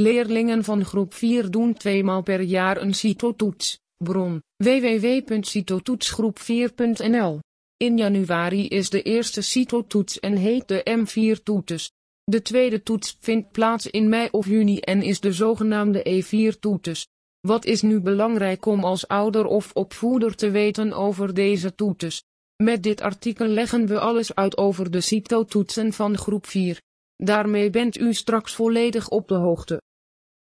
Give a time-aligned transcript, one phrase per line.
[0.00, 3.80] Leerlingen van groep 4 doen tweemaal per jaar een CITO-toets.
[3.96, 7.38] Bron www.citotoetsgroep4.nl.
[7.76, 11.90] In januari is de eerste CITO-toets en heet de M4-toetes.
[12.24, 17.06] De tweede toets vindt plaats in mei of juni en is de zogenaamde E4-toetes.
[17.40, 22.24] Wat is nu belangrijk om als ouder of opvoeder te weten over deze toetes?
[22.62, 26.80] Met dit artikel leggen we alles uit over de CITO-toetsen van groep 4.
[27.16, 29.82] Daarmee bent u straks volledig op de hoogte.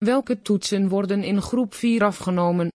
[0.04, 2.72] Welke toetsen worden in groep 4 afgenomen?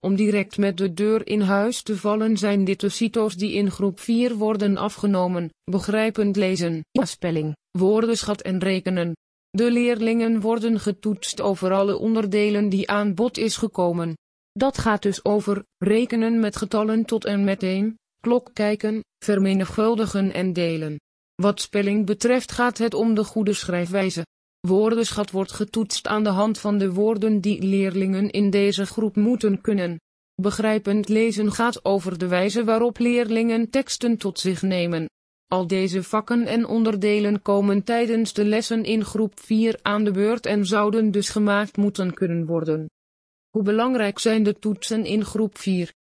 [0.00, 3.70] Om direct met de deur in huis te vallen zijn dit de CITO's die in
[3.70, 9.12] groep 4 worden afgenomen, begrijpend lezen, spelling, woordenschat en rekenen.
[9.50, 14.16] De leerlingen worden getoetst over alle onderdelen die aan bod is gekomen.
[14.52, 20.52] Dat gaat dus over rekenen met getallen tot en met 1, klok kijken, vermenigvuldigen en
[20.52, 21.00] delen.
[21.34, 24.24] Wat spelling betreft gaat het om de goede schrijfwijze.
[24.68, 29.60] Woordenschat wordt getoetst aan de hand van de woorden die leerlingen in deze groep moeten
[29.60, 30.00] kunnen.
[30.34, 35.08] Begrijpend lezen gaat over de wijze waarop leerlingen teksten tot zich nemen.
[35.46, 40.46] Al deze vakken en onderdelen komen tijdens de lessen in groep 4 aan de beurt
[40.46, 42.90] en zouden dus gemaakt moeten kunnen worden.
[43.50, 45.92] Hoe belangrijk zijn de toetsen in groep 4?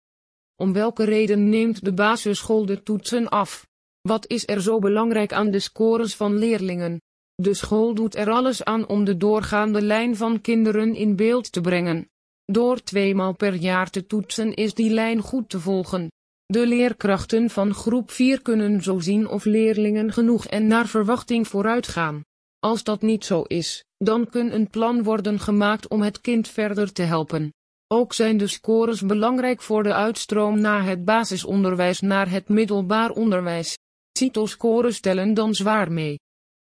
[0.56, 3.66] Om welke reden neemt de basisschool de toetsen af?
[4.00, 7.00] Wat is er zo belangrijk aan de scores van leerlingen?
[7.40, 11.60] De school doet er alles aan om de doorgaande lijn van kinderen in beeld te
[11.60, 12.08] brengen.
[12.44, 16.08] Door tweemaal per jaar te toetsen is die lijn goed te volgen.
[16.46, 21.88] De leerkrachten van groep 4 kunnen zo zien of leerlingen genoeg en naar verwachting vooruit
[21.88, 22.22] gaan.
[22.58, 26.92] Als dat niet zo is, dan kan een plan worden gemaakt om het kind verder
[26.92, 27.52] te helpen.
[27.86, 33.78] Ook zijn de scores belangrijk voor de uitstroom na het basisonderwijs naar het middelbaar onderwijs.
[34.18, 36.18] CITO-scores stellen dan zwaar mee.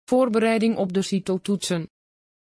[0.10, 1.90] Voorbereiding op de CITO-toetsen.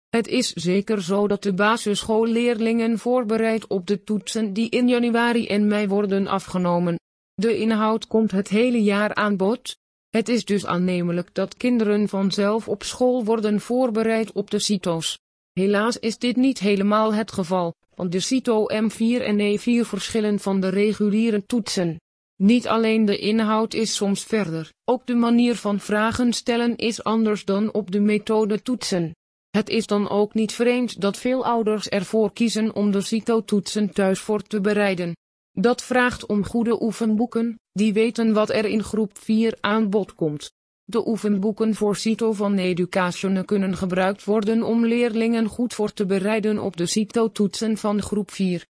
[0.09, 5.67] Het is zeker zo dat de basisschoolleerlingen voorbereid op de toetsen die in januari en
[5.67, 6.99] mei worden afgenomen.
[7.33, 9.77] De inhoud komt het hele jaar aan bod.
[10.09, 15.19] Het is dus aannemelijk dat kinderen vanzelf op school worden voorbereid op de CITO's.
[15.53, 20.59] Helaas is dit niet helemaal het geval, want de CITO M4 en E4 verschillen van
[20.59, 21.97] de reguliere toetsen.
[22.35, 27.45] Niet alleen de inhoud is soms verder, ook de manier van vragen stellen is anders
[27.45, 29.15] dan op de methode toetsen.
[29.49, 34.19] Het is dan ook niet vreemd dat veel ouders ervoor kiezen om de CITO-toetsen thuis
[34.19, 35.15] voor te bereiden.
[35.51, 40.51] Dat vraagt om goede oefenboeken, die weten wat er in groep 4 aan bod komt.
[40.83, 46.59] De oefenboeken voor CITO van Education kunnen gebruikt worden om leerlingen goed voor te bereiden
[46.59, 48.65] op de CITO-toetsen van groep 4.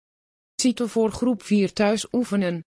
[0.60, 2.64] CITO voor groep 4 thuis oefenen.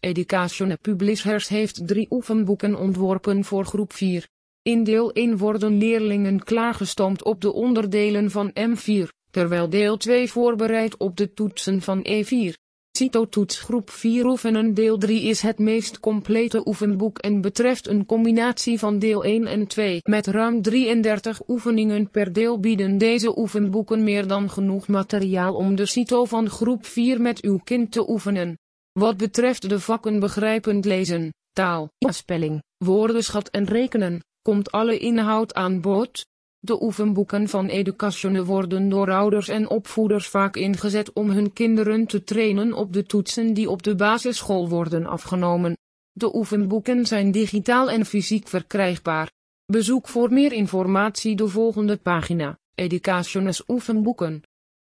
[0.00, 4.28] Education Publishers heeft drie oefenboeken ontworpen voor groep 4.
[4.62, 10.96] In deel 1 worden leerlingen klaargestoomd op de onderdelen van M4, terwijl deel 2 voorbereidt
[10.96, 12.52] op de toetsen van E4.
[12.96, 18.78] CITO-toets groep 4 oefenen deel 3 is het meest complete oefenboek en betreft een combinatie
[18.78, 20.00] van deel 1 en 2.
[20.02, 25.86] Met ruim 33 oefeningen per deel bieden deze oefenboeken meer dan genoeg materiaal om de
[25.86, 28.58] CITO van groep 4 met uw kind te oefenen.
[28.98, 35.80] Wat betreft de vakken begrijpend lezen, taal, spelling, woordenschat en rekenen, komt alle inhoud aan
[35.80, 36.26] bod.
[36.58, 42.24] De oefenboeken van Education worden door ouders en opvoeders vaak ingezet om hun kinderen te
[42.24, 45.76] trainen op de toetsen die op de basisschool worden afgenomen.
[46.12, 49.30] De oefenboeken zijn digitaal en fysiek verkrijgbaar.
[49.66, 54.42] Bezoek voor meer informatie de volgende pagina, Educationes oefenboeken.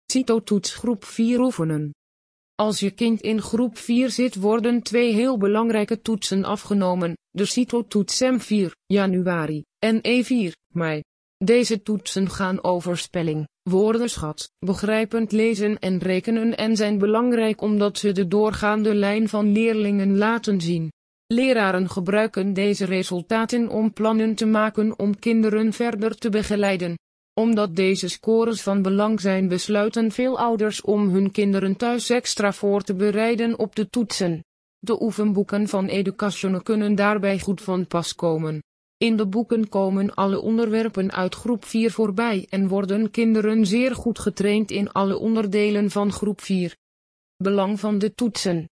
[0.07, 1.95] CITO-toets groep 4 oefenen.
[2.56, 8.22] Als je kind in groep 4 zit worden twee heel belangrijke toetsen afgenomen, de CITO-toets
[8.25, 11.03] M4, januari, en E4, mei.
[11.45, 18.12] Deze toetsen gaan over spelling, woordenschat, begrijpend lezen en rekenen en zijn belangrijk omdat ze
[18.12, 20.93] de doorgaande lijn van leerlingen laten zien.
[21.27, 26.97] Leraren gebruiken deze resultaten om plannen te maken om kinderen verder te begeleiden
[27.41, 32.83] omdat deze scores van belang zijn besluiten veel ouders om hun kinderen thuis extra voor
[32.83, 34.45] te bereiden op de toetsen.
[34.78, 38.63] De oefenboeken van Education kunnen daarbij goed van pas komen.
[38.97, 44.19] In de boeken komen alle onderwerpen uit groep 4 voorbij en worden kinderen zeer goed
[44.19, 46.77] getraind in alle onderdelen van groep 4.
[47.37, 48.69] Belang van de toetsen.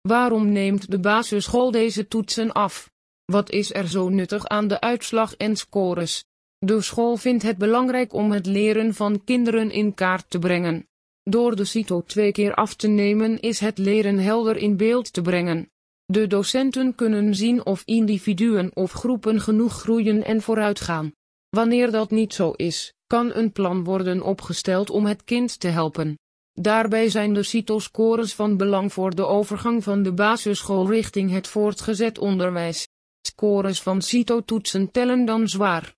[0.00, 2.90] Waarom neemt de basisschool deze toetsen af?
[3.24, 6.24] Wat is er zo nuttig aan de uitslag en scores?
[6.58, 10.86] De school vindt het belangrijk om het leren van kinderen in kaart te brengen.
[11.22, 15.22] Door de CITO twee keer af te nemen is het leren helder in beeld te
[15.22, 15.70] brengen.
[16.04, 21.12] De docenten kunnen zien of individuen of groepen genoeg groeien en vooruitgaan.
[21.48, 26.18] Wanneer dat niet zo is, kan een plan worden opgesteld om het kind te helpen.
[26.52, 32.18] Daarbij zijn de CITO-scores van belang voor de overgang van de basisschool richting het voortgezet
[32.18, 32.88] onderwijs.
[33.20, 35.96] Scores van CITO-toetsen tellen dan zwaar.